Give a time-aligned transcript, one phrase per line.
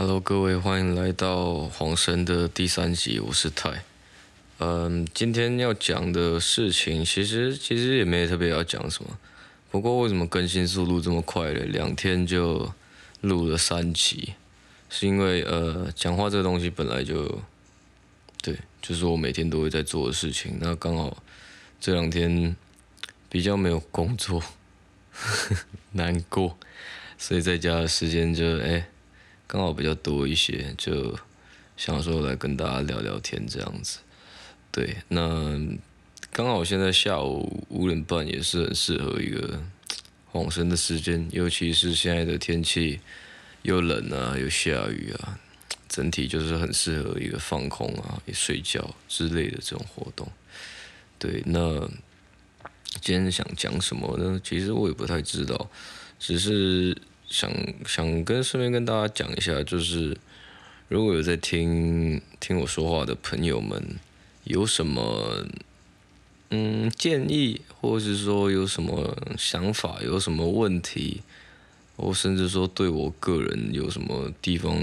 [0.00, 3.82] Hello，各位，欢迎来到黄生的第三集，我是泰。
[4.58, 9.18] 嗯，今天要讲的事情，其实其实也没特别要讲什么。
[9.72, 11.64] 不过为什么更新速度这么快嘞？
[11.64, 12.72] 两天就
[13.22, 14.34] 录了三集，
[14.88, 17.42] 是因为呃，讲话这个东西本来就，
[18.40, 20.58] 对，就是我每天都会在做的事情。
[20.60, 21.20] 那刚好
[21.80, 22.54] 这两天
[23.28, 24.38] 比较没有工作，
[25.10, 25.56] 呵呵，
[25.90, 26.56] 难过，
[27.18, 28.88] 所以在家的时间就哎。
[29.48, 31.18] 刚好比较多一些，就
[31.74, 34.00] 想说来跟大家聊聊天这样子。
[34.70, 35.58] 对，那
[36.30, 39.58] 刚好现在下午五点半也是很适合一个
[40.30, 43.00] 放松的时间，尤其是现在的天气
[43.62, 45.40] 又冷啊又下雨啊，
[45.88, 50.30] 整体就是很适合一个放空啊、睡觉之类的这种活动。
[51.18, 51.80] 对，那
[53.00, 54.38] 今天想讲什么呢？
[54.44, 55.70] 其实我也不太知道，
[56.18, 56.94] 只是。
[57.28, 57.50] 想
[57.86, 60.16] 想跟顺便跟大家讲一下，就是
[60.88, 63.96] 如果有在听听我说话的朋友们，
[64.44, 65.46] 有什么
[66.50, 71.20] 嗯建议，或者是说有什么想法，有什么问题，
[71.96, 74.76] 或甚至说对我个人有什么地方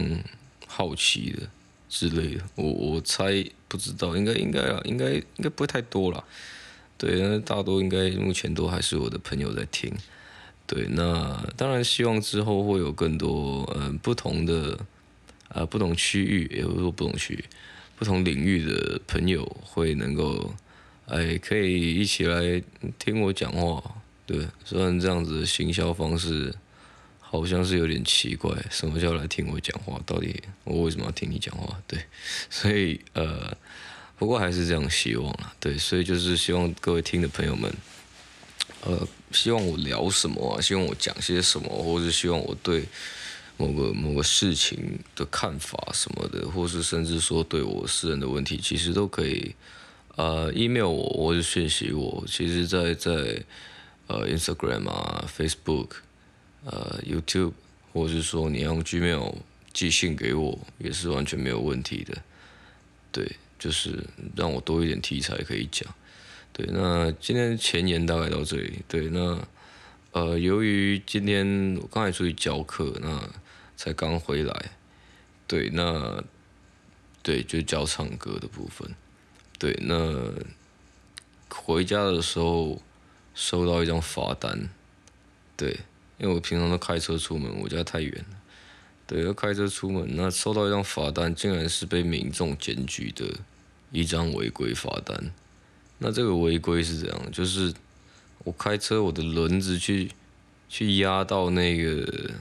[0.67, 1.49] 好奇的
[1.89, 6.23] 之类的，我我猜不知道，应该应该啊，应该应该不会太多啦。
[6.97, 9.91] 对，那大多应该目前都还是我的朋友在听。
[10.67, 14.73] 对，那当然希望之后会有更多嗯、不同的
[15.49, 17.45] 啊、呃、不同区域，也不是说不同区域，
[17.95, 20.53] 不同领域的朋友会能够
[21.05, 22.61] 哎可以一起来
[22.97, 23.83] 听我讲话。
[24.25, 26.51] 对，虽然这样子的行销方式
[27.19, 30.01] 好像是有点奇怪，什么叫来听我讲话？
[30.03, 31.79] 到底我为什么要听你讲话？
[31.85, 31.99] 对，
[32.49, 33.55] 所以呃
[34.17, 35.53] 不过还是这样希望啊。
[35.59, 37.71] 对，所以就是希望各位听的朋友们。
[38.81, 40.61] 呃，希望我聊什么啊？
[40.61, 42.85] 希望我讲些什么，或者是希望我对
[43.57, 49.55] 某个某个事情的看法什么的，或是甚至说对我私人的问题，其实都可以
[50.15, 52.23] 呃 email 我，或者讯息我。
[52.27, 53.43] 其实在，在在
[54.07, 55.89] 呃 Instagram 啊、Facebook、
[56.63, 57.53] 呃 YouTube，
[57.91, 59.35] 或者是说你用 Gmail
[59.73, 62.15] 寄信给我，也是完全没有问题的。
[63.11, 64.03] 对，就是
[64.35, 65.93] 让我多一点题材可以讲。
[66.57, 68.79] 对，那今天前言大概到这里。
[68.87, 69.45] 对，那
[70.13, 73.29] 呃，由于今天我刚才出去教课，那
[73.75, 74.71] 才刚回来。
[75.45, 76.23] 对，那
[77.21, 78.89] 对，就教唱歌的部分。
[79.59, 80.31] 对，那
[81.49, 82.81] 回家的时候
[83.33, 84.69] 收到一张罚单。
[85.57, 85.77] 对，
[86.17, 88.37] 因为我平常都开车出门，我家太远了。
[89.05, 93.25] 对，要开车出门，那收到一张罚单，竟然是被民众检举的
[93.91, 95.33] 一张违规罚单。
[95.97, 97.31] 那这个违规是怎样？
[97.31, 97.73] 就是
[98.43, 100.11] 我开车，我的轮子去
[100.67, 102.31] 去压到那个，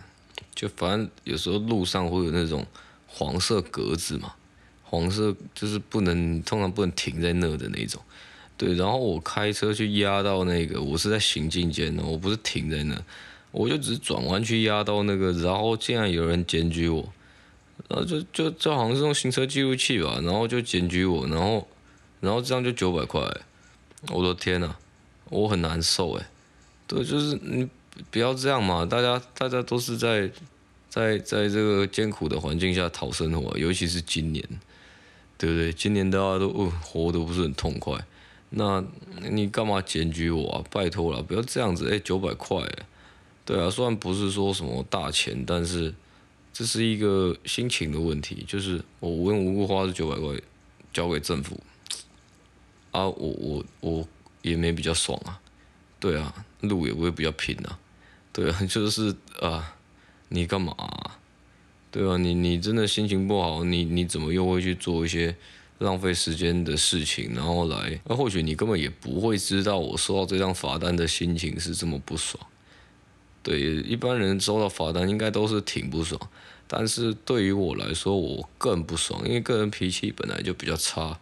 [0.54, 2.66] 就反正有时候路上会有那种
[3.06, 4.34] 黄色格子嘛，
[4.82, 8.02] 黄色就是不能，通常不能停在那的那种。
[8.56, 13.00] 对，然后我开车去压到那个，我是在行进间的，我不是停在那，
[13.52, 17.08] 我就只是转弯去压到那个，然后竟然有人检举我，
[17.88, 21.68] 然后就就就好像是用行车记录器吧，然后就检举我，然后。
[22.24, 23.20] 然后这样就九百块，
[24.08, 24.74] 我的天呐，
[25.28, 26.26] 我很难受哎。
[26.86, 27.68] 对，就是你
[28.10, 30.30] 不要这样嘛，大家大家都是在
[30.88, 34.42] 在在这个艰苦的环境下讨生活，尤其是今年，
[35.38, 35.72] 对不对？
[35.72, 37.98] 今年大家都哦活得不是很痛快，
[38.50, 38.84] 那
[39.30, 40.64] 你干嘛检举我啊？
[40.70, 42.58] 拜托了，不要这样子哎，九百块，
[43.44, 45.94] 对啊，虽然不是说什么大钱，但是
[46.52, 50.36] 这是一个心情的问题，就是我无缘无故花这九百块
[50.92, 51.58] 交给政府。
[52.94, 54.08] 啊，我我我
[54.42, 55.40] 也没比较爽啊，
[55.98, 57.76] 对啊，路也不会比较平啊，
[58.32, 59.74] 对啊， 就是啊，
[60.28, 60.76] 你干嘛？
[61.90, 65.34] 对啊，你你真的心情不好，你你怎么又会去做一些
[65.78, 68.00] 浪费时间的事情，然后来？
[68.04, 72.46] 那或许你根本也不会知道我收到这张罚单的心情是这么不爽。
[73.42, 76.20] 对，一般人收到罚单应该都是挺不爽，
[76.68, 81.18] 但是对于我来说，我更不爽，因为个人脾气本来就比较差。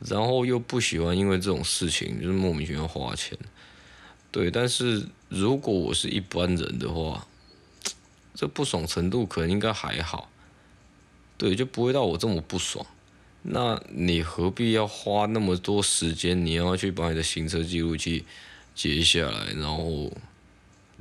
[0.00, 3.36] 然后又不喜欢，因为这种事情就是莫名其妙花钱，
[4.30, 4.48] 对。
[4.48, 7.26] 但是如果我是一般人的话，
[8.32, 10.30] 这不爽程度可能应该还好，
[11.36, 12.86] 对，就不会到我这么不爽。
[13.42, 16.46] 那你何必要花那么多时间？
[16.46, 18.24] 你要去把你的行车记录器
[18.76, 20.12] 截下来，然后，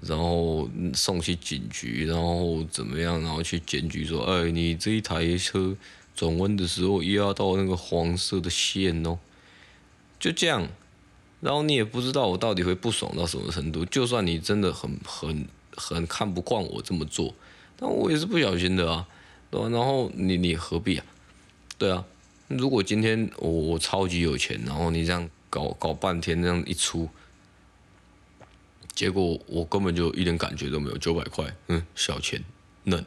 [0.01, 3.21] 然后送去警局，然后怎么样？
[3.21, 5.77] 然后去检举说，哎，你这一台车。
[6.17, 9.19] 转弯的时候压到那个黄色的线哦，
[10.19, 10.67] 就这样，
[11.39, 13.85] 然后你也不知道我到底会不爽到什么程度。
[13.85, 17.33] 就算你真的很很很看不惯我这么做，
[17.77, 19.07] 但我也是不小心的啊。
[19.49, 19.69] 对吧？
[19.69, 21.05] 然后你你何必啊？
[21.77, 22.03] 对啊，
[22.49, 27.07] 如果今天我我超级有钱，然后你这样搞搞半天，这样一出，
[28.93, 32.43] 结果我根本就一点感觉都没有，九百块，嗯，小钱
[32.83, 33.05] 嫩，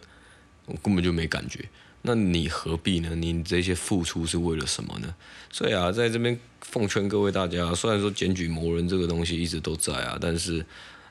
[0.64, 1.68] 我根本就没感觉。
[2.02, 3.14] 那你何必呢？
[3.14, 5.14] 你这些付出是为了什么呢？
[5.50, 10.64] 所以啊，在这边奉劝各位大家，虽然说检举魔人这个东西一直都在啊，但是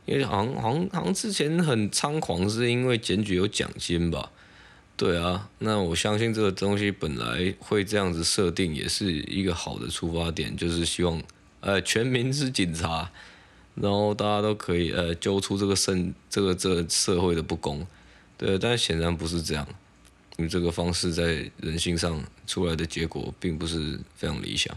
[0.06, 4.32] 因为好像好像好像之前很猖狂，是因为检举有奖金吧？
[4.98, 11.22] 对啊，那我相信这个东西本来会这样子设定，也是一个好的出发点，就是希望
[11.62, 13.12] 呃全民是警察，
[13.76, 15.96] 然后大家都可以呃揪出这个社
[16.30, 17.86] 这个这个社会的不公。
[18.38, 19.68] 对，但显然不是这样。
[20.40, 24.74] 因为这个方式在人性上出来的结果并不是非常理想，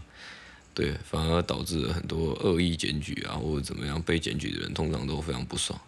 [0.73, 5.79] 对，反而导致了很多恶意检举啊，或者怎么样被检举的人通常都非常不爽，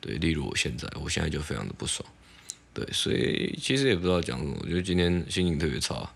[0.00, 2.08] 对，例如我现在，我现在就非常的不爽，
[2.72, 6.10] 对，所以其实也不知道讲什么，我觉得今天心情特别差，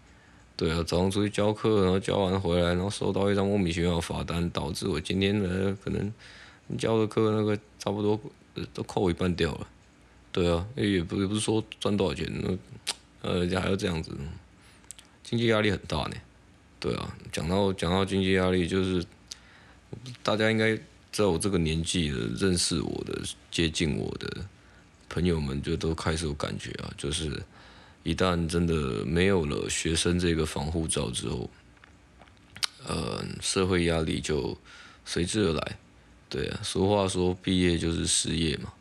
[0.56, 6.10] 对啊，早上出去教课，然后教完回来，然后收到一张莫名其妙的罚单，导致我今天的可能
[6.78, 8.18] 教的课那个差不多
[8.72, 9.68] 都扣一半掉了，
[10.32, 12.56] 对啊，也不也不是说赚多少钱那。
[13.22, 14.10] 呃，还要这样子，
[15.22, 16.16] 经济压力很大呢。
[16.80, 19.04] 对啊，讲到讲到经济压力，就是
[20.24, 20.76] 大家应该
[21.12, 24.44] 在我这个年纪的认识我的、接近我的
[25.08, 27.40] 朋友们，就都开始有感觉啊，就是
[28.02, 31.48] 一旦真的没有了学生这个防护罩之后，
[32.84, 34.58] 呃，社会压力就
[35.04, 35.78] 随之而来。
[36.28, 38.72] 对啊，俗话说毕业就是失业嘛，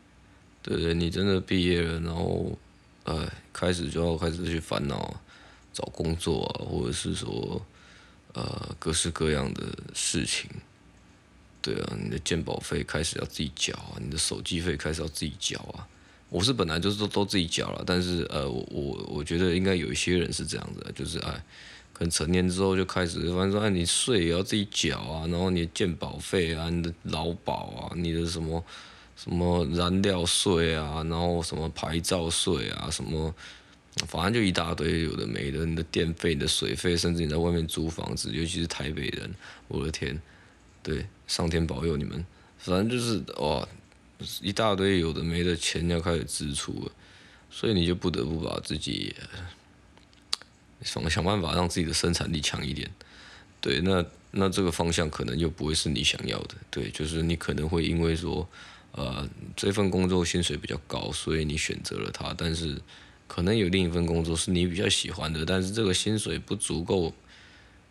[0.60, 0.92] 对不对？
[0.92, 2.58] 你真的毕业了，然后。
[3.04, 5.20] 呃，开始就要开始去烦恼
[5.72, 7.60] 找工作啊，或者是说，
[8.32, 10.48] 呃，各式各样的事情。
[11.60, 15.86] 对啊，你的健保费开始要自己缴啊，你的手机费开始要自己缴啊。
[16.28, 21.44] 我是本来就是都都自己缴了，但是呃，我我我觉得应该有一些人是这样子，就是哎，
[21.92, 28.64] 可能成年之后就开始，反正说哎，你税也要自己缴啊，然后你的健保费啊，你的劳保啊，你的什么。
[29.14, 33.32] 什么燃料税啊，然后什么牌照税啊，什么，
[34.08, 35.64] 反正就一大堆有的没的。
[35.64, 39.32] 你的电费、你的水费，甚至你在外面租房子，尤其是台北人，
[39.68, 40.20] 我的天，
[40.82, 42.24] 对，上天保佑你们。
[42.58, 43.68] 反正就是哇，
[44.40, 46.92] 一大堆有的没的钱要开始支出了，
[47.48, 49.14] 所以你就不得不把自己
[50.82, 52.90] 想想办法让自己的生产力强一点。
[53.60, 56.56] 对，那那这个方向可能又不会是你想要的。
[56.70, 58.48] 对，就是你可能会因为说。
[58.92, 62.34] 呃，这份工作薪水比较高，所以你选择了它。
[62.36, 62.78] 但是，
[63.26, 67.14] 可能有另一份工作是你比较喜欢的，但是这个薪水不足够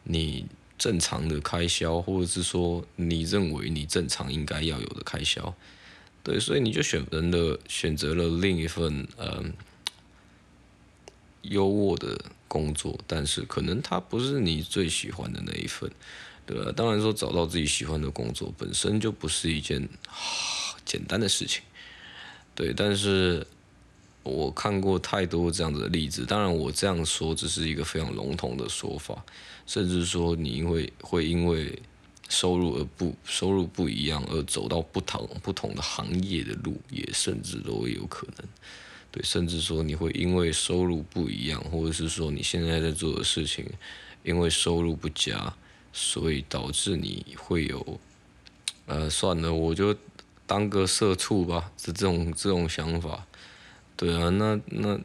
[0.04, 0.46] 你
[0.78, 5.56] 正常的开销，或者是说你认为你正常应该要有的开销。
[6.22, 9.44] 对，所以你就选择了选择了另一份呃
[11.42, 15.90] 优渥的工作，但是可能它不是你最喜欢的那一份，
[16.46, 16.72] 对吧？
[16.76, 19.90] 当然说找到自己喜欢的工作本身就不是一件。
[20.92, 21.64] 简单的事情，
[22.54, 23.48] 对，但是
[24.24, 26.26] 我看过太多这样子的例子。
[26.26, 29.24] 当然，我这样说只是一个非常笼统的说法，
[29.66, 31.82] 甚至说你因为会因为
[32.28, 38.46] 收入而不收入不一样而走到不同不同的行业的路，也甚至都有可能。
[39.14, 43.66] 对，甚至说你会因为收入不一样，或者是说你现在在做的事情
[44.24, 45.54] 因为收入不佳，
[45.94, 48.00] 所以导致你会有
[48.88, 49.96] 呃，算了，我就。
[50.52, 53.26] 当个社畜吧，是这种这种想法，
[53.96, 55.00] 对啊，那那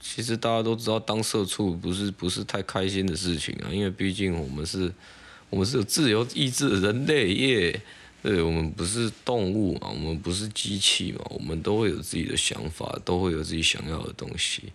[0.00, 4.92] 其实大家都知道，当社畜不是不是太开心的事情啊，因为毕竟我们是，
[5.50, 7.82] 我们是有自由意志的人类耶，
[8.22, 14.72] 对，我们不是动物嘛，我们不是机器嘛，我们都会有自己的想法，都会有自己想要的东西，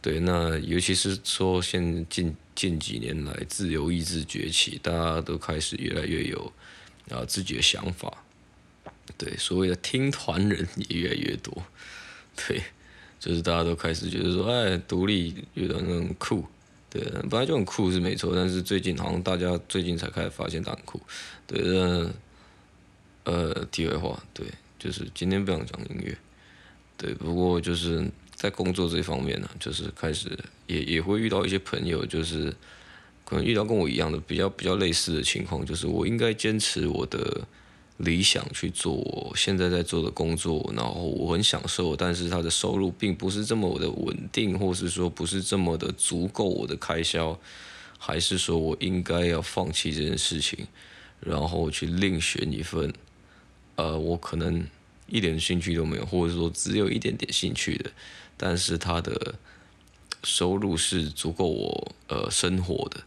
[0.00, 6.52] 对，那尤其是说现近近几年来自由意志崛起，大家都开始越来越有
[7.10, 8.22] 啊自己的想法。
[9.18, 11.62] 对，所谓的听团人也越来越多，
[12.36, 12.62] 对，
[13.18, 16.44] 就是大家都开始觉得说，哎，独立有点那种酷，
[16.88, 21.00] 对，本来就很酷是没错，但是最近好像大家最近才开始发现它很酷，
[21.46, 22.10] 对，呃
[23.24, 24.46] 呃，题外话，对，
[24.78, 26.16] 就是今天不想讲音乐，
[26.96, 32.54] 对，不过就是在工作这方面呢，就是开始也也会遇到一些朋友，就是
[33.24, 37.46] 可能遇到跟我一样的比较比较类似的情况，就是我应该坚持我的。
[38.02, 47.38] 理想去做我现在在做的工作，然后我很享受，但是他的收入并不是这么的稳定，或是说不是这么的足够我的开销，
[47.98, 50.66] 还是说我应该要放弃这件事情，
[51.20, 52.90] 然后去另选一份，
[53.76, 54.66] 呃，我可能
[55.06, 57.90] 一点兴趣都没有，或者说只有一点点兴趣的，
[58.38, 59.34] 但是他的
[60.24, 63.02] 收入是足够我呃生活的。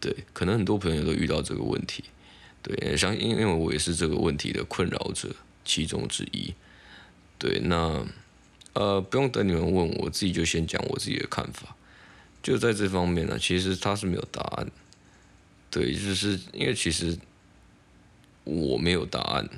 [0.00, 2.04] 对，可能很多朋友都遇到这个问题。
[2.68, 5.34] 对，相信因为我也是这个问题的困扰者
[5.64, 6.52] 其中之一。
[7.38, 8.06] 对，那
[8.74, 11.74] 呃不用等你们问，我自己就先讲我自己的看法。
[12.42, 14.70] 就在这方面呢，其实它是没有答案。
[15.70, 17.18] 对，就是因为其实
[18.44, 19.48] 我没有答案。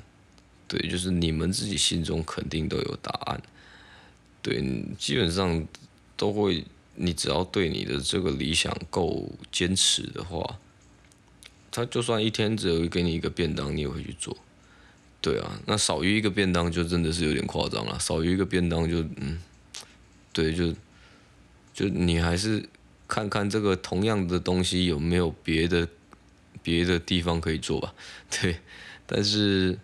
[0.69, 3.41] 对，就是你们自己心中肯定都有答案。
[4.41, 4.63] 对，
[4.97, 5.67] 基本上
[6.15, 6.63] 都会。
[6.93, 10.59] 你只要对你的这个理想够坚持的话，
[11.71, 14.37] 他就算一天只有给你一个便当，你也会去做。
[15.21, 17.97] 对啊，那少于一个便当就真的是有点夸张了。
[17.99, 19.39] 少于一个便当就嗯，
[20.33, 20.73] 对，就
[21.73, 22.67] 就你还是
[23.07, 25.87] 看看这个同样的东西有没有别的
[26.61, 27.93] 别的地方可以做吧。
[28.29, 28.57] 对，
[29.05, 29.79] 但是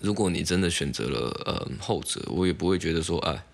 [0.00, 3.44] 如果你真的选择了呃后者，我也不会觉得说哎。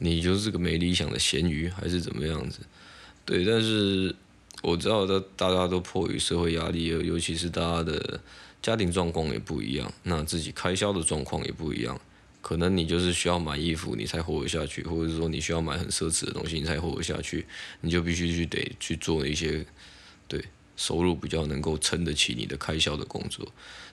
[0.00, 2.60] 你就是个没理想的咸鱼，还是怎么样子？
[3.24, 4.14] 对，但是
[4.62, 8.20] 我知道，大大家都迫于社会压力，尤其是大家的
[8.60, 12.00] 家庭状况也不一样，那自己开销的状况也不一样。
[12.40, 17.46] 可能你就是需要买衣服，你才活得下去，或者说你需要买很奢侈的东西，你才活得下去，
[17.80, 19.64] 你就必须去得去做一些
[20.26, 20.42] 对
[20.76, 23.46] 收入比较能够撑得起你的开销的工作。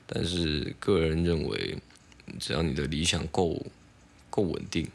[0.06, 1.78] 但是个人认为，
[2.40, 3.66] 只要你的理想够
[4.30, 4.88] 够稳定。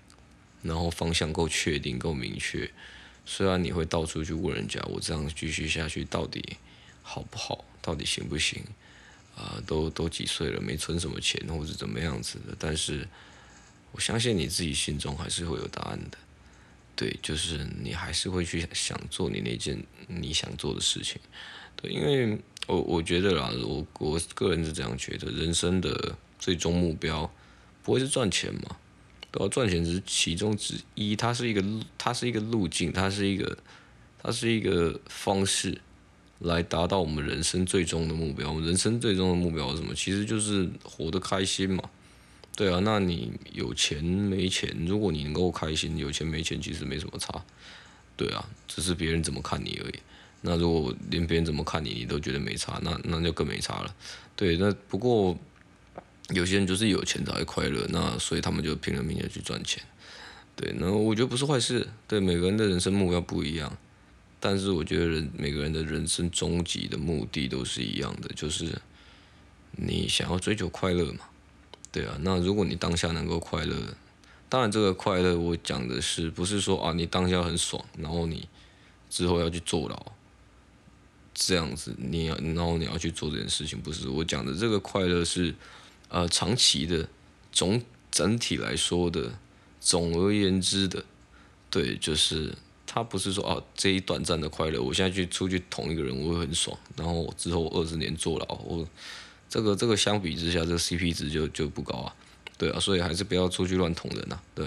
[0.62, 2.71] 然后方向够确定、够明确，
[3.25, 6.57] 虽然你会到处去问人家，我这样继续下去到底
[7.03, 7.65] 好不好？
[7.81, 8.62] 到底行不行？
[9.37, 12.55] 啊、都都几岁了，没存什么钱，或者怎么样子的？
[12.59, 13.09] 但是
[13.93, 16.19] 我相信你自己心中还是会有答案的。
[16.95, 21.19] 对，就是你还是会去想做你那件你想做的事情。
[21.77, 27.33] 对，因为我我觉得啦，我我个人是这样觉得，人生的最终目标
[27.83, 28.77] 不会是赚钱嘛。
[29.32, 31.62] 都要赚钱只是其中之一，它是一个，
[31.96, 33.56] 它是一个路径，它是一个，
[34.20, 35.80] 它是一个方式，
[36.40, 38.50] 来达到我们人生最终的目标。
[38.50, 39.94] 我们人生最终的目标是什么？
[39.94, 41.84] 其实就是活得开心嘛。
[42.56, 44.75] 对啊，那你有钱没钱？
[44.87, 47.44] 如果你能够开心，有钱没钱其实没什么差。
[48.16, 49.94] 对啊，只是别人怎么看你而已。
[50.42, 53.94] 那如果连别人怎么看你，你都觉得没差，那那就更没差了。
[54.34, 55.38] 对，那不过。
[56.32, 59.82] 有些人就是有钱才会快乐，那所以他们就拼了命的去赚钱，
[60.54, 63.76] 对，那我觉得不是坏事，对，每个人的人生目标不一样，
[64.38, 68.80] 但是我觉得人每个人的人生终极的目的都是一样的，就是
[69.72, 71.20] 你想要追求快乐嘛，
[71.90, 73.75] 对啊，那如果你当下能够快乐，
[74.49, 78.49] 当然这个快乐我讲的是不是说啊你当下很爽，然后你
[79.08, 80.12] 之后要去坐牢，
[81.34, 85.52] 这样子你要然后你要去做这件事情，不是我讲的这个快乐是。
[86.11, 87.09] 呃，长期的
[87.52, 89.38] 总整体来说的，
[89.81, 91.05] 总而言之的，
[91.71, 92.52] 对，就是
[92.85, 98.85] 他不是说啊，这一短暂的快乐，我现在去出去捅一个人，我会很爽，然后之后二十年坐牢，我
[99.49, 102.12] 这个这个相比之下，这个 CP 值就就不高啊，
[102.59, 104.67] 对啊，所以还是不要出去乱捅人呐，对，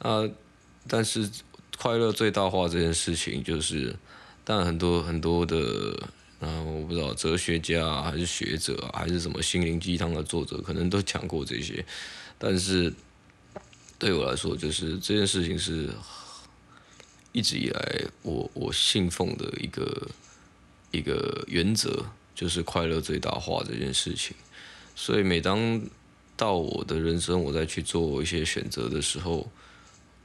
[0.00, 0.28] 啊，
[0.88, 1.30] 但是
[1.78, 3.94] 快乐最大化这件事情，就是，
[4.44, 6.08] 当然很多很多的。
[6.40, 11.84] 啊，我不知道哲学家，还是学者，还是什么心灵鸡汤的作者，可能都讲过这些。
[12.38, 12.92] 但是
[13.98, 15.90] 对我来说，就是这件事情是
[17.32, 20.08] 一直以来我我信奉的一个
[20.90, 24.34] 一个原则，就是快乐最大化这件事情。
[24.96, 25.78] 所以每当
[26.38, 29.52] 到我的人生，我再去做一些选择的时候，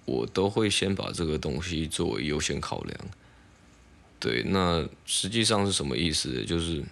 [0.05, 2.97] 我都会先把这个东西作为优先考量。
[4.25, 6.43] 对，那实际上是什么意思？
[6.45, 6.83] 就是，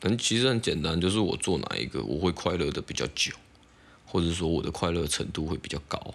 [0.00, 3.32] 很其实很简单，就是我做哪一个我会快乐的比较久，
[4.04, 6.12] 或者说我的快乐程度会比较高。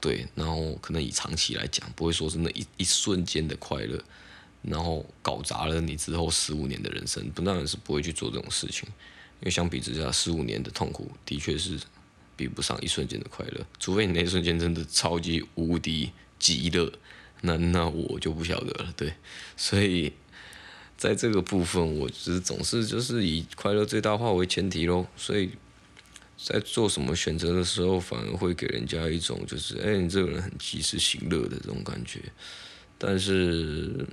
[0.00, 4.02] 对，然后可能以长期来讲，不会说是那一一瞬间的快乐，
[4.62, 8.88] 然后搞砸了你之后十五年的人生，不当然是不会去做这种事情，
[9.38, 11.78] 因为相比之下，十五年的痛苦的确是
[12.34, 16.10] 比不上一瞬间的快乐，除非你那一瞬间真的超级无敌
[16.40, 16.92] 极乐。
[17.42, 19.14] 那那我就不晓得了，对，
[19.56, 20.12] 所以
[20.96, 25.06] 在这个部分，我只总是就是以快乐最大化为前提喽。
[25.16, 25.50] 所以
[26.36, 32.20] 在做什么选择的时候，反而会给人家一种就是，哎，你这个人很及时行乐的这种感觉。
[32.98, 34.06] 但是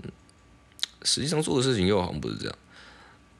[1.03, 2.57] 实际上做的事情又好像不是这样。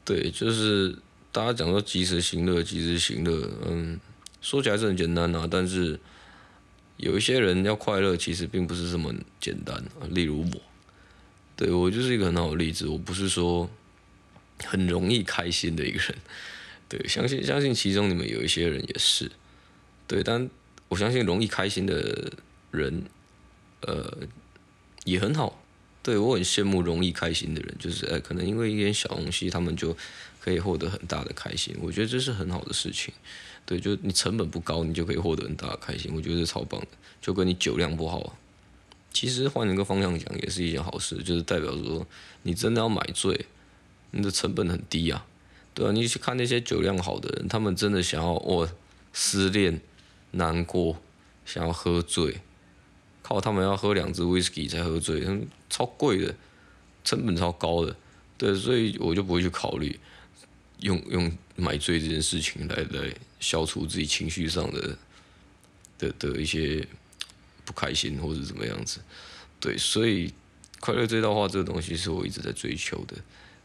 [0.03, 0.93] 对，就是
[1.31, 3.97] 大家讲说及时行乐，及时行乐，嗯，
[4.41, 5.97] 说起来是很简单啊，但是。
[6.97, 9.83] 有一些人要快乐，其实并不是这么简单。
[10.09, 10.61] 例如我，
[11.55, 12.87] 对，我就是一个很好的例子。
[12.87, 13.69] 我不是说
[14.63, 16.15] 很容易开心的一个人，
[16.89, 19.31] 对，相信相信其中你们有一些人也是，
[20.07, 20.49] 对，但
[20.87, 22.31] 我相信容易开心的
[22.71, 23.03] 人，
[23.81, 24.17] 呃，
[25.05, 25.61] 也很好。
[26.07, 29.93] 对，我很羡慕容易开心的人，就是哎，可能因为一点小东西，他们就
[30.39, 31.75] 可以获得很大的开心。
[31.81, 33.13] 我觉得这是很好的事情。
[33.65, 36.09] 对，就你成本不高，你就可以获得很大的开心。
[36.15, 36.87] 我觉得这超棒的，
[37.21, 38.37] 就跟你酒量不好，
[39.11, 42.07] 其实换一个方向讲，也是一件好事，就是代表说
[42.43, 43.45] 你真的要买醉，
[44.11, 45.25] 你的成本很低啊。
[45.73, 48.69] 对啊，你去看那些酒量好的人，他们真的想要我
[49.11, 49.81] 失恋、
[50.31, 51.01] 难过，
[51.45, 52.37] 想要喝醉。
[53.27, 55.21] 靠，他们要喝两支威士忌才喝醉，
[55.69, 56.33] 超贵的，
[57.03, 57.93] 成本超高的，
[58.37, 59.99] 对，所以我就不会去考虑
[60.79, 64.97] 用用买醉这件事情来来消除自己情绪上的
[65.97, 66.87] 的的一些
[67.65, 69.01] 不开心或者怎么样子，
[69.59, 70.33] 对，所以
[70.79, 73.17] 快乐最大化这个东西是我一直在追求的，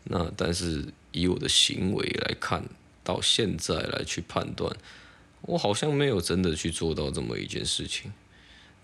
[0.03, 2.65] 那但是以我的行为来看，
[3.05, 4.77] 到现在来去判断，
[5.43, 8.13] 我好像没有真的去做到这么一件事情。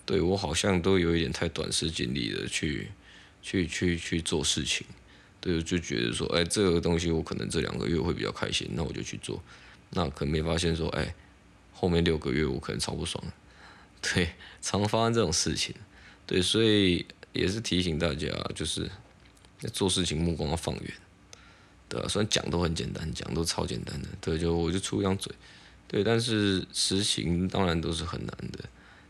[0.08, 2.88] 对，我好像都有一点太短视近利的去，
[3.42, 4.86] 去去去做事情，
[5.38, 9.42] 对，就觉得说，哎，这个东西我可能这两个月会比较开心，那我就去做，
[9.90, 11.14] 那可能没发现说，哎，
[11.74, 13.22] 后面六个月我可能超不爽，
[14.00, 14.30] 对，
[14.62, 15.74] 常发生这种事情，
[16.26, 18.90] 对，所以也是提醒大家，就是
[19.74, 20.94] 做事情目光要放远，
[21.86, 25.30] 对啊，虽然讲都很简单，讲都超简单的，对，就我就出一张嘴，
[25.86, 28.64] 对，但是实行当然都是很难的，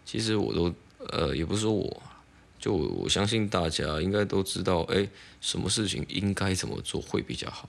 [0.04, 0.74] 其实我都。
[0.98, 2.02] 呃，也不是说我，
[2.58, 5.08] 就我，我相信大家应该都知道，哎，
[5.40, 7.68] 什么事情应该怎么做会比较好，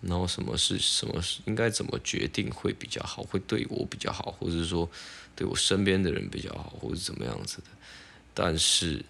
[0.00, 4.88] 然后什么事什么事应该怎么决定会比较好，会对我比较好，或者是说
[5.36, 7.64] 对我身边的人比较好，或者怎么样子的。
[8.32, 9.04] 但是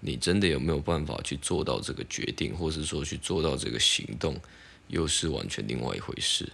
[0.00, 4.40] 你真的有没有办法去做到这个决定，或者说去做到这个行动，
[4.88, 6.48] 又是完全另外一回事。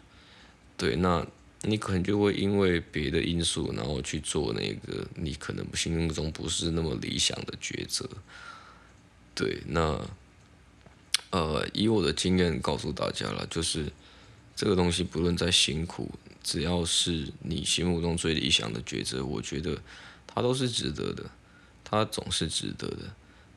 [0.77, 1.27] 对，那。
[1.67, 8.09] 你可能就会因为别的因素，然后去做那个你可能心目中不是那么理想的抉择。
[9.35, 10.01] 对，那
[11.31, 13.93] 呃，以我的经验告诉大家了，就是
[14.55, 16.11] 这个东西不论再辛苦，
[16.43, 19.83] 只要是你心目中最理想的抉择，我觉得
[20.26, 21.25] 它都是值得的，
[21.85, 23.13] 它总是值得的。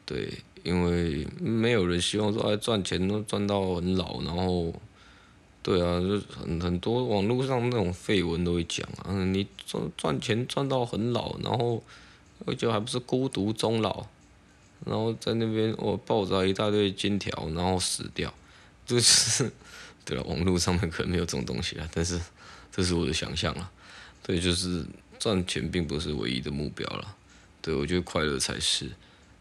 [0.05, 4.73] 对，因为没有人希望说哎赚钱都赚到很老，然后。
[5.61, 11.83] 对啊，就是很很多网络上那种废文都会讲啊，你赚赚钱赚到很老，然后
[12.45, 14.07] 而且还不是孤独终老，
[14.85, 18.33] 然后在那边我抱着一大堆金条，然后死掉，
[18.85, 19.51] 就是
[20.05, 22.19] 对了，网络上面可能没有这种东西啊，但是
[22.71, 23.69] 这是我的想象啊，
[24.23, 24.85] 对，就是
[25.19, 27.15] 赚钱并不是唯一的目标了，
[27.61, 28.89] 对，我觉得快乐才是，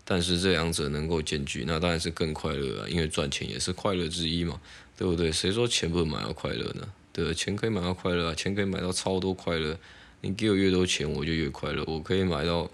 [0.05, 4.61] 但是这两者能够兼具，那当然是更快乐啊，因为赚钱也是快乐之一嘛。
[4.99, 5.31] 对不对？
[5.31, 6.83] 谁说钱不能买到快乐呢？
[7.13, 9.79] 对，钱可以买到快乐啊，钱可以买到超多快乐。
[10.23, 11.85] 你给我越多钱，我就越快乐。
[11.87, 12.69] 我可以买到，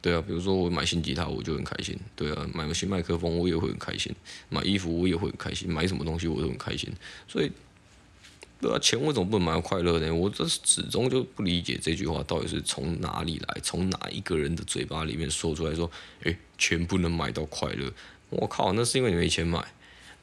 [0.00, 1.98] 对啊，比如说我买新吉他，我就很开心。
[2.14, 4.14] 对啊，买个新麦克风，我也会很开心。
[4.48, 5.68] 买衣服，我也会很开心。
[5.68, 6.88] 买什么东西，我都很开心。
[7.26, 7.50] 所以，
[8.60, 10.14] 对啊，钱为什么不能买到快乐呢？
[10.14, 15.90] 我这始终就不理解这句话到底是从哪里来，从哪一个人的嘴巴里面说出来说，
[16.22, 17.92] 诶，钱不能买到快乐。
[18.30, 19.64] 我靠，那是因为你没钱买。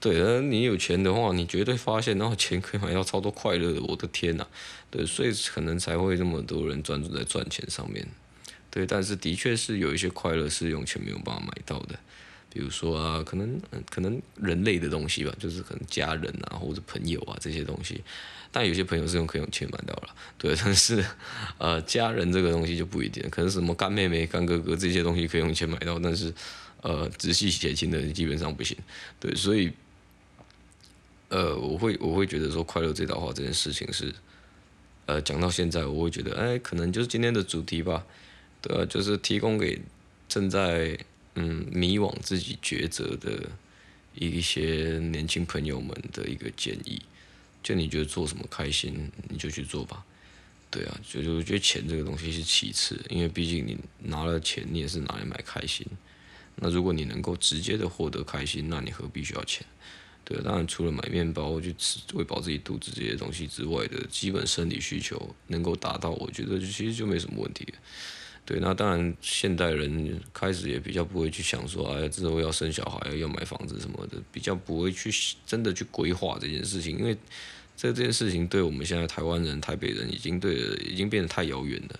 [0.04, 3.82] 对，而你有钱的话，你绝对发现，然后钱可以买到超多快乐的。
[3.84, 4.46] 我的天呐，
[4.92, 8.06] 对，所以可能才会这么多人专注在赚钱上面。
[8.70, 11.98] 对，但是的确是有一些快乐是用钱没有办法买到的，
[12.50, 13.58] 比如说啊，可能
[13.89, 18.04] 可能人类的东西吧，就是可能家人啊或者朋友啊这些东西。
[18.52, 21.02] 但有些朋友是用可以用钱买到了，对，但是
[21.60, 26.34] 呃家人这个东西就不一定，可能什么干妹妹、干哥哥这些东西可以用钱买到，但是
[26.82, 28.76] 呃直系血亲的基本上不行。
[29.18, 29.72] 对，所以。
[31.34, 34.13] 呃，我会我会觉得说快乐最大化这件事情是，
[35.08, 38.06] 呃，讲到现在我会觉得，哎，可能就是今天的主题吧，
[38.62, 39.82] 对啊，就是提供给
[40.30, 40.96] 正在
[41.34, 43.50] 嗯迷惘自己抉择的
[44.13, 47.02] 一些年轻朋友们的一个建议，
[47.63, 50.06] 就你觉得做什么开心你就去做吧，
[50.69, 55.84] 对啊，就就我觉得钱这个东西是其次，因为毕竟你拿了钱，你也是拿来买开心，
[56.58, 59.65] 那如果你能够直接的获得开心，那你何必需要钱？
[60.26, 67.68] 对，当然除了买面包去吃喂饱自己肚子这些东西之外的基本生理需求能够达到，我觉得其实就没什么问题。
[68.46, 75.10] 对，那当然现代人开始也比较不会去想说，哎，之后要生小孩，要买房子什么的，比较不会去
[75.46, 77.16] 真的去规划这件事情，因为
[77.76, 80.56] 这这件事情对我们现在台湾人、台北人已经对，
[80.86, 82.00] 已经变得太遥远了。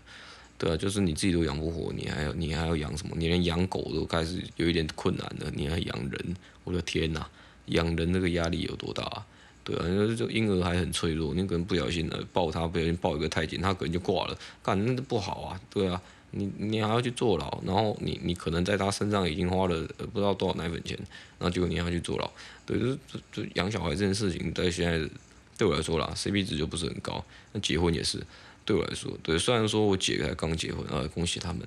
[0.58, 3.16] 对啊，就是你自己都养不活，你还要你还要养什么？
[3.18, 6.36] 你连养狗都开始有一点困难了，你还养人？
[6.64, 7.30] 我的天哪！
[7.66, 9.26] 养人那个压力有多大啊？
[9.64, 15.62] 对啊，因为这婴儿还很脆弱，你可能不小心的抱他，不小心抱一个太紧，他可能就挂了，干那不好啊。
[15.70, 20.98] 对啊，你你还要去坐牢，然后你你可能在他身上已经花了不知道多少奶粉钱，
[21.40, 22.30] 然后结果你还要去坐牢，
[22.66, 25.10] 对，就就就养小孩这件事情，在现在
[25.58, 27.24] 对我来说啦，CP 值就不是很高。
[27.54, 28.22] 那结婚也是，
[28.66, 31.66] 对我来说，对，虽然说我姐才刚结婚，啊，恭喜他们，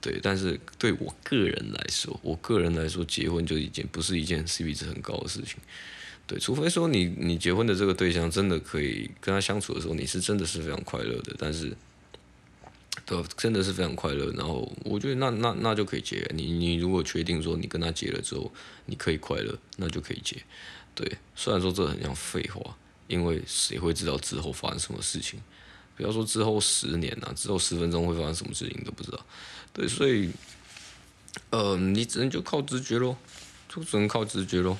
[0.00, 5.56] 对，但是对我个人来说，我个人来说，结婚就一件不是一件 CP 值很高的事情。
[6.26, 11.76] 对，除非说你你结婚的这个对象真的可以跟他相处的时候，你是真的是非常快乐的，但是，
[13.04, 14.32] 对，真的是非常快乐。
[14.32, 16.24] 然后我觉得那那那就可以结。
[16.34, 18.50] 你你如果确定说你跟他结了之后
[18.86, 20.36] 你可以快乐，那就可以结。
[20.94, 22.76] 对，虽然说这很像废话，
[23.08, 25.38] 因为谁会知道之后发生什么事情？
[25.96, 29.26] 不要说之后十年啊，之后十分钟会发生什么事情都不知道。
[29.72, 30.30] 对，所以，
[31.50, 33.16] 呃，你只能就靠直觉喽，
[33.68, 34.76] 就只能靠直觉喽。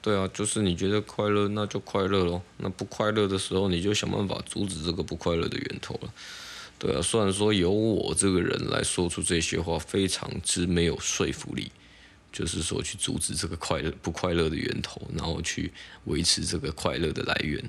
[0.00, 2.42] 对啊，就是你觉得快乐，那就快乐咯。
[2.56, 6.12] 那不快乐的时候，你就想办法阻止这个不快乐的源头了。
[6.76, 11.70] 对啊，虽然说由我这个人来说出这些话，非常之没有说服力，
[12.32, 15.72] 就是说去阻止这个快乐不快乐的源头，然后去
[16.06, 17.62] 维持这个快乐的来源。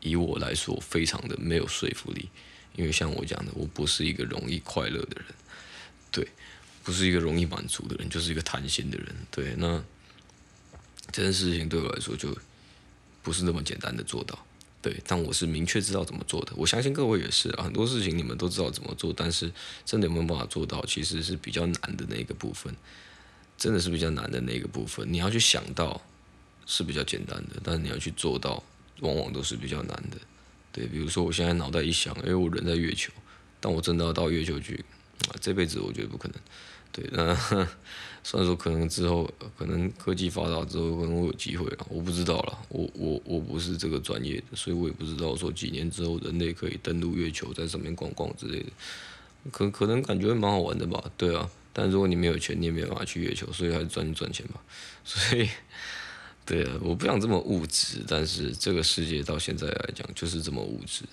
[0.00, 2.28] 以我来说，非常的没有说服力，
[2.76, 5.34] 因为像我讲的，我不是一个容易快乐的人，
[6.14, 6.26] 对，
[6.82, 9.14] 不是一个容易满足的人，就是一个贪心的人。
[9.30, 9.84] 对，那。
[11.12, 12.34] 这件事情对我来说就
[13.22, 14.36] 不是那么简单的做到，
[14.80, 16.52] 对，但我是明确知道怎么做的。
[16.56, 19.52] 我相信各位也是啊，很多事情你们都知道怎么做，但是
[19.84, 22.74] 真的有没有办法做到，其实是比较难的那个部分，
[23.58, 25.06] 真的是比较难的那个部分。
[25.12, 26.00] 你要去想到
[26.66, 28.64] 是比较简单的，但你要去做到，
[29.00, 30.16] 往往都是比较难的。
[30.72, 33.12] 对，比如说我现在脑袋一想，因为我人在月球，
[33.60, 34.82] 但我真的要到月球去，
[35.40, 36.36] 这辈子我觉得不可能。
[36.92, 37.34] 对，那
[38.22, 48.70] 虽然说可能之后，可能科技发达之后，可能会有机会啊，我不知道啦，我我我不是这个专业的，所以我也不知道说几年之后人类可以登陆月球，在上面逛逛之类的，
[49.50, 54.62] 可可能感觉蛮好玩的吧，对啊，但如果你没有钱，你也没办法去月球，所以还是赚赚钱吧，
[55.04, 55.48] 所以，
[56.46, 61.04] 对啊，我不想这么物质，但是这个世界到现在来讲就是这么物质。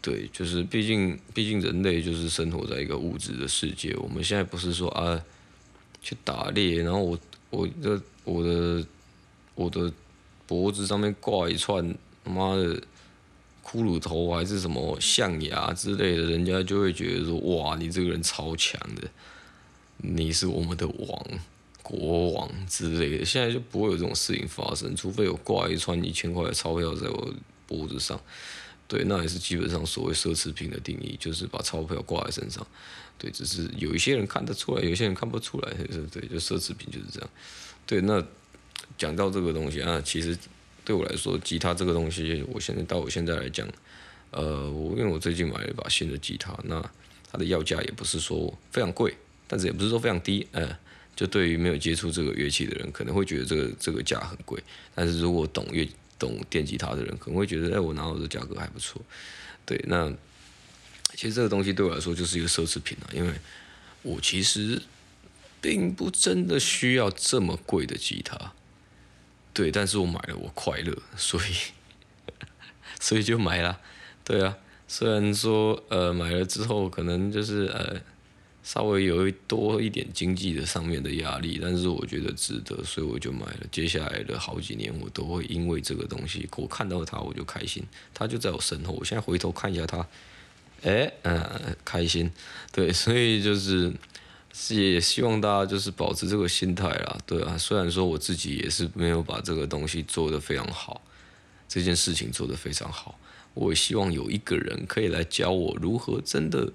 [0.00, 3.94] 对，就是毕竟，毕竟人类就是生活在一个物质的世界。
[3.96, 5.20] 我们现在不是说啊，
[6.00, 7.18] 去打猎，然后我
[7.50, 8.86] 我的我的
[9.56, 9.92] 我的
[10.46, 12.80] 脖子上面挂一串他妈的
[13.64, 19.10] 骷髅头还是什么象牙之类的，人家就会觉得说哇，你这个人超强的，
[19.96, 21.26] 你是我们的王
[21.82, 23.24] 国王之类的。
[23.24, 27.34] 现在就不会有这种事情发生，除非有挂一串一千块的钞票在我
[27.66, 28.18] 脖子上。
[28.88, 32.66] 对，那也是基本上所谓奢侈品的定义，就是把钞票挂在身上。
[33.18, 35.74] 对，只是有一些人看得出来，有些人看不出来。
[35.74, 37.30] 对，对，就奢侈品就是这样。
[37.84, 38.24] 对，那
[38.96, 40.34] 讲到这个东西啊，其实
[40.86, 43.68] 对我来说，吉他这个东西，我现在到我现在来讲，
[44.30, 46.80] 呃，我因为我最近买了一把新的吉他，那
[47.30, 49.14] 它的要价也不是说非常贵，
[49.46, 50.46] 但是也不是说非常低。
[50.52, 50.74] 呃，
[51.14, 54.58] 就对于没有接触这个乐器的人，可能会觉得这个这个价很贵，
[54.94, 55.86] 但是如果懂乐。
[56.18, 59.00] 懂电吉他的人可能会觉得，哎，我拿到的价格还不错。
[59.64, 60.12] 对，那
[61.14, 63.32] 其实这个东西对我来说就是一个奢侈品啊，因为
[64.02, 64.82] 我其实
[65.60, 68.52] 并不真的需要这么贵的吉他。
[69.52, 71.54] 对，但是我买了，我快乐，所以
[73.00, 73.80] 所以就买了。
[74.24, 78.00] 对啊，虽然说呃买了之后可能就是呃。
[78.68, 83.60] 稍微有一多一点经济的上面的压力，但是我觉得值得，所以我就买了。
[83.72, 88.92] 接下来的好几年，我都会因为这个东西，我看到它我就开心，它就在我身后。
[88.92, 90.06] 我现在回头看一下它，
[90.82, 92.30] 哎，嗯、开心。
[92.70, 93.90] 对，所以就是
[94.68, 97.16] 也希望大家就是保持这个心态啦。
[97.24, 101.00] 对啊，虽然说我自己也是没有把这个东西做得非常好，
[101.66, 103.18] 这件事情做得非常好，
[103.54, 106.70] 我希望有一个人可以来教我如何真的。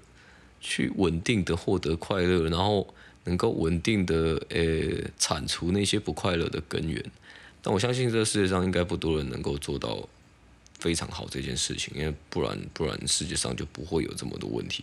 [0.64, 2.92] 去稳定的获得快乐，然后
[3.24, 7.04] 能够稳定的呃铲除那些不快乐的根源。
[7.60, 10.08] 但我相信这个世界上应该不多人能够做到
[10.78, 14.82] 非常好这件事情，因为不然不然世界上就不会有这么多问题。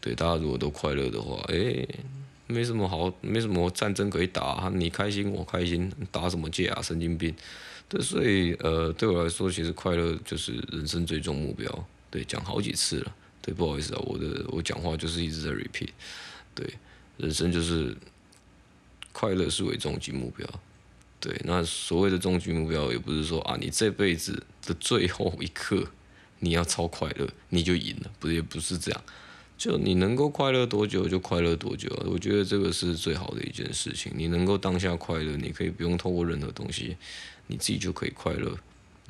[0.00, 1.88] 对，大家如果都快乐的话，诶，
[2.48, 7.34] 没什么好，没什么战争可以打，你开心我开心，打什么架啊，神经病。
[7.88, 11.88] 对，所以呃对我来说，其实快乐就是人生最终目标。
[12.10, 13.14] 对，讲好几次了。
[13.46, 15.90] 对，不好意思啊，我的我讲话就是一直在 repeat。
[16.52, 16.68] 对，
[17.16, 17.96] 人生就是
[19.12, 20.44] 快乐是为终极目标。
[21.20, 25.86] 对，那所谓的终极目标，也不是说啊，你这辈子的最后一刻
[26.40, 29.00] 你要超快乐，你就赢了，不是，也不是这样。
[29.56, 34.12] 就你能够快乐多久就快乐多久，我觉得这个是最好的一件事情。
[34.16, 36.96] 你能够当下快乐，你可以不用透过任何东西，
[37.46, 38.58] 你自己就可以快乐。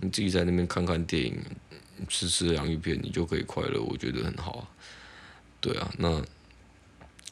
[0.00, 1.34] 你自己在那边看看电影。
[2.08, 4.68] 吃吃洋芋片，你就可以快乐，我觉得很好啊。
[5.60, 6.22] 对啊，那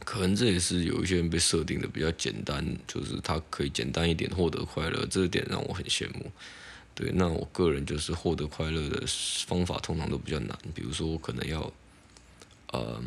[0.04, 6.30] 可能这也是有一些人被设定的比较简单，就是他可以简单一点获得快乐，这一点让我很羡慕。
[6.94, 9.04] 对，那我个人就是获得快乐的
[9.46, 11.72] 方法通常都比较难，比如说我可能要，
[12.72, 13.04] 嗯，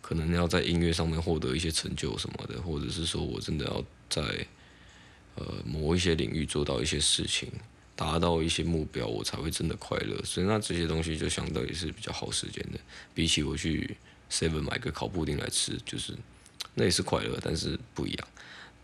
[0.00, 4.46] 可能要在音乐上面获得一些成就什么的，或者是说我真的要在，
[5.36, 7.48] 呃，某一些领域做到一些事情，
[7.96, 10.16] 达到一些目标，我才会真的快乐。
[10.22, 12.78] 所以那这些东西就相对也是比较耗时间的，
[13.12, 13.96] 比起我去
[14.30, 16.14] Seven 买个烤布丁来吃，就是
[16.74, 18.28] 那也是快乐，但是不一样。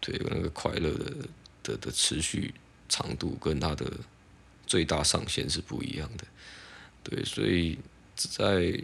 [0.01, 1.15] 对，那个快乐的
[1.63, 2.53] 的的持续。
[2.89, 3.91] 长度跟它的
[4.67, 6.27] 最大上限是不一样的，
[7.03, 7.79] 对，所以
[8.15, 8.79] 在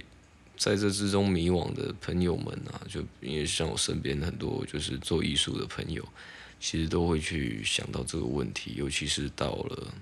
[0.56, 6.02] 在这之中迷惘的朋友们啊，就因为像我身边很多就是做艺术的朋友，
[6.58, 9.92] 其实都会去想到这个问题，尤其是到了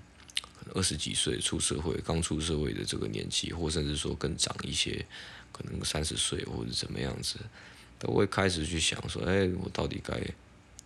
[0.73, 5.05] 二十几岁出社会、刚出社会的这个年纪，或甚至说更长一些，
[5.51, 7.37] 可能三十岁或者怎么样子，
[7.99, 10.19] 都会开始去想说，哎，我到底该。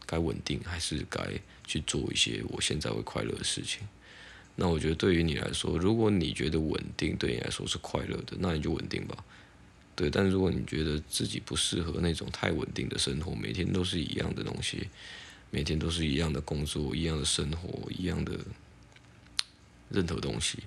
[0.08, 1.22] 该稳定还是该
[1.66, 3.88] 去做一些我现在会快乐的事情？
[4.58, 9.24] 那我觉得对于你来说，如果你觉得稳定对你来说是快乐的，那你就稳定吧。
[9.96, 14.90] 对，但如果你觉得自己不适合那种太稳定的生活，每天都是一样的东西，
[15.50, 18.38] 每天都是一样的工作、一样的生活、一样的
[19.92, 20.60] 任何东西，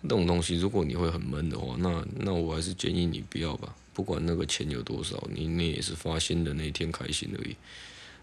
[0.00, 3.74] 那种东西，如果你会很闷的话，那那我还是建议你不要吧。
[3.92, 7.54] 不管那个钱有多少，你你也是发薪的那一天开心而已。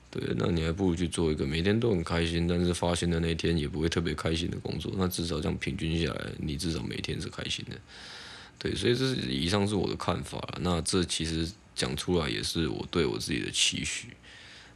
[0.09, 4.91] 对，那你还不如去做一个每天都很开心，但是发现的那天也不会特别开心的工作。
[4.97, 7.77] 那至少这样平均下来，你至少每天是开心的。
[8.59, 10.45] 对，所以这是以上是我的看法。
[10.59, 14.09] 那这其实讲出来也是我对我自己的期许。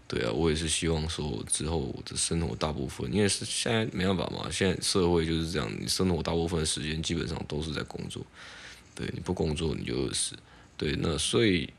[0.08, 8.26] 对啊，我也是希望说之后我的生活大部分，因为是现在没办法嘛，现在社会就是这样，你生活大部分的时间基本上都是在工作。
[8.94, 10.36] 对，你不工作你就饿死。
[10.78, 11.70] 对，那所以。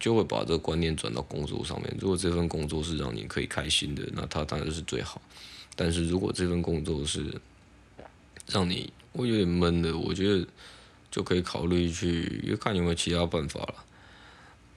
[0.00, 1.92] 就会把这个观念转到工作上面。
[2.00, 5.20] 如果这份工作是让你可以开心的，那它当然是最好。
[5.74, 7.34] 但是如果这份工作是
[8.46, 10.46] 让你会有点闷的，我觉得
[11.10, 13.74] 就可以考虑去看有没有其他办法了。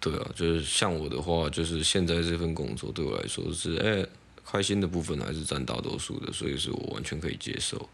[0.02, 4.06] 对啊，就是像我的话，就是现在这份工作对我来说是，哎，
[4.44, 7.88] 开心的部分还是占大多数的，所以是我完全可以接受。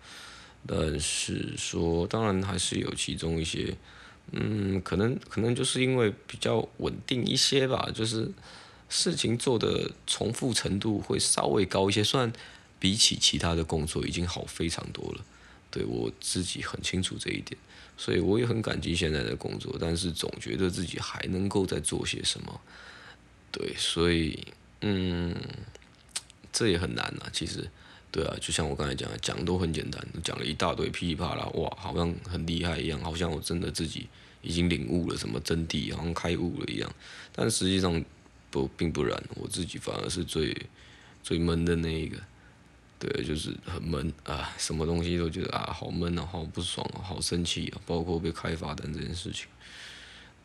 [0.66, 3.78] 但是说，当然还是有其中一些。
[4.34, 8.30] 嗯，可能可能就是因为比较稳定一些吧，就是
[8.90, 12.34] 事情做的重复程度会稍微高一些，虽然
[12.78, 15.24] 比起其他的工作已经好非常多了，
[15.72, 17.58] 对我自己很清楚这一点，
[17.98, 22.62] 所以我也很感激现在的工作，但是总觉得自己还能够再做些什么，
[23.52, 24.40] 对，所以
[24.82, 25.36] 嗯，
[26.54, 27.70] 这也很难啊，其实。
[28.10, 34.08] 对啊，就像我刚才讲的，讲都很简单，讲了一大堆噼里啪啦，哇，好像很厉害一样，好像我真的自己
[34.42, 36.90] 已经领悟了什么真谛，好像开悟了一样。
[37.34, 38.04] 但实际上
[38.50, 40.56] 不并不然，我自己反而是最
[41.22, 42.18] 最闷的那一个。
[43.00, 49.48] 对，就是很闷啊，什么东西都觉得啊，好闷啊，好不爽啊，好生气啊，包括被开罚单这件事情。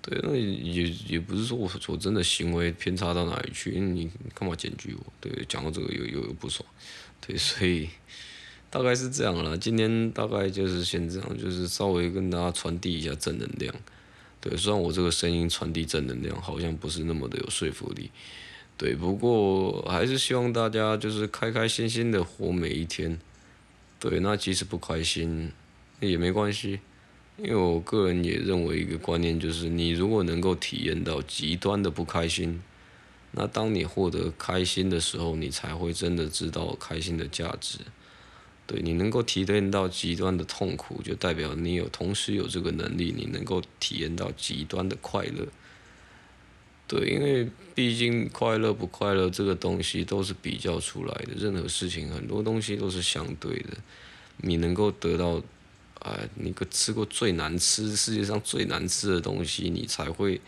[0.03, 5.13] 对，那也也不是说我我真的行为偏差到哪里去，你干嘛检举我？
[5.21, 6.69] 对，讲到这个又又又不爽。
[7.25, 7.89] 对，所以
[8.69, 9.57] 大概是这样了。
[9.57, 13.75] 今天大概就是先这样，就是稍微跟大家传递一下正能量。
[14.41, 18.11] 对，虽然我这个声音传递正能量好像不是那么的有说服力，
[18.83, 23.17] 对，不过还是希望大家就是开开心心的活每一天。
[24.01, 25.53] 对，那即使不开心
[26.01, 26.81] 也没关系，
[27.37, 32.61] 因为我个人也认为一个观念就是，你如果能够体验到极端的不开心。
[33.31, 37.79] 那当你获得开心的时候，你才会真的知道开心的价值。
[38.67, 45.47] 对，你能够体验到极端的痛苦，就代表你有同时有这个能力，你能够体验到极端的快乐。
[46.93, 53.79] 对，因为毕竟快乐不快乐这个东西都是比较出来的，任何事情很多东西都是相对的。
[54.37, 55.39] 你能够得到，
[56.01, 60.39] 哎、呃，你个吃过最难吃，世界上最难吃的东西，你才会。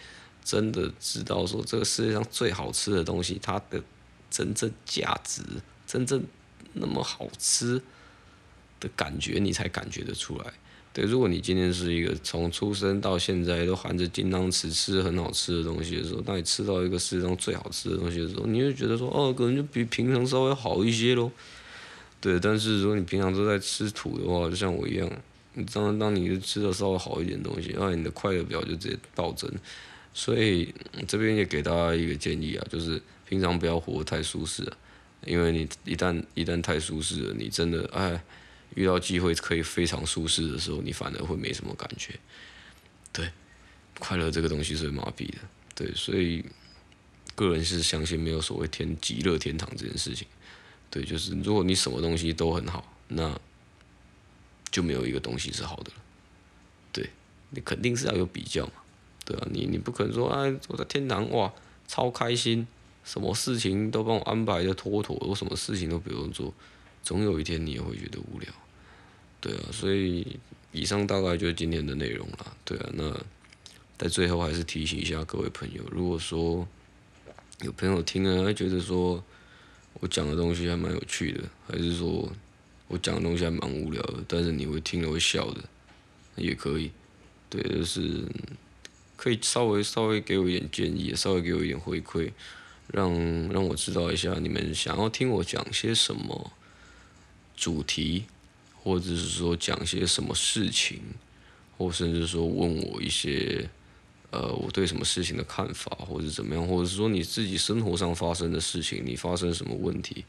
[0.44, 3.83] 真的知道说这个世界上最好吃的东西，它的
[4.30, 5.40] 真正价值，
[5.87, 6.22] 真正
[6.74, 7.80] 那么好吃
[8.78, 10.52] 的感觉，你才感觉得出来。
[10.94, 21.33] 对，如果你今天是一个从出生到现在都含着金汤匙吃很好吃的东西的时候，当你吃到一个世界上最好吃的东西的时候，你会觉得说，哦，可能就比平常稍微好一些喽。
[22.20, 25.11] 对，但是如果你平常都在吃土的话，就像我一样，
[25.54, 29.50] 你当当你吃的稍微好一点东西，那你的快乐表就直接暴增。
[30.12, 30.72] 所以
[31.09, 34.76] 这边也给大家一个建议啊，就是平常不要活得太舒适啊，
[35.26, 38.22] 因为你一旦一旦太舒适了，你真的哎
[38.75, 42.19] 遇到机会可以非常舒适的时候，你反而会没什么感觉。
[43.13, 43.31] 对，
[43.99, 45.39] 快乐这个东西是麻痹的。
[45.75, 46.45] 对，所以
[47.35, 50.27] 个人是相信没有所谓天极乐天堂这件事情。
[50.91, 53.39] 对，就是如果你什么东西都很好，那
[54.71, 56.03] 就没有一个东西是好的了。
[56.93, 57.11] 对，
[57.51, 58.73] 你肯定是要有比较嘛。
[59.25, 61.53] 对啊，你你不可能说，哎，我在天堂哇，
[61.89, 62.67] 超开心，
[63.05, 66.53] 什么事情都帮我安排的妥妥，我什么事情都不用做，
[67.05, 68.49] 总有一天你也会觉得无聊。
[69.40, 70.40] 对啊，所以
[70.73, 72.57] 以上大概就是今天的内容了。
[72.64, 73.12] 对啊，那
[73.97, 76.67] 在最后还是提醒一下各位朋友，如果说
[77.61, 79.23] 有朋友听了，会觉得说
[80.01, 82.33] 我讲的东西还蛮有趣的，还是说
[82.88, 85.61] 我讲的东西还蛮无聊的，但是你会听了会笑的，
[86.37, 86.90] 也可以。
[87.51, 88.25] 对，就是
[89.17, 92.33] 可以稍微稍微给我一点建议，稍微给我一点回馈，
[92.88, 93.12] 让
[93.51, 96.53] 让我知道一下你们想要听我讲些什么
[97.57, 98.25] 主题。
[98.87, 101.01] 或者是说讲些什么事情，
[101.79, 103.67] 或甚至说问我一些，
[104.31, 110.27] 呃，我对什么事情的看法，或者怎么样，或者是说你自己生活上发生的事情，你发生什么问题，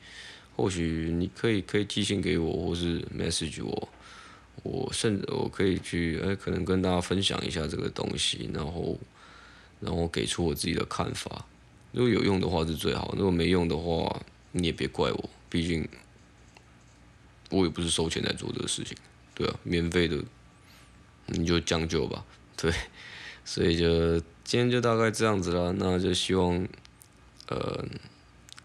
[0.56, 3.90] 或许你可以可以寄信给我，或是 message 我，
[4.64, 8.98] 我甚至我可以去，哎，可能跟大家分享一下这个东西，然后，
[9.82, 11.46] 然后给出我自己的看法。
[11.92, 14.22] 如果有用的话是最好，如果没用的话，
[14.54, 15.86] 你也别怪我，毕竟。
[17.52, 18.98] 我也不是收钱来做这个事情，
[19.34, 20.18] 对啊，免费的，
[21.28, 22.26] 你就将就吧，
[22.58, 22.74] 对，
[23.44, 26.68] 所以就今天就大概这样子啦，那就希望，
[27.48, 27.86] 呃，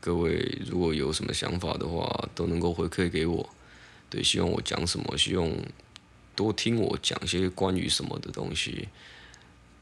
[0.01, 3.49] 各位如果有什么想法的话，都能够回馈给我，
[4.09, 5.51] 对，希望我讲什么，希望
[6.35, 8.89] 多听我讲些关于什么的东西，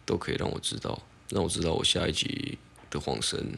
[0.04, 2.58] 都可以让我知道，让我知道我下一集
[2.90, 3.56] 的晃神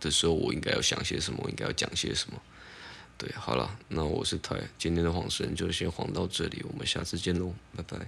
[0.00, 2.42] 的时候，我应该要想些什么，我应该要讲些什么。
[3.18, 8.06] 对，好了，那我是泰，今天的晃神就先晃到这里，我们下次见喽，拜拜。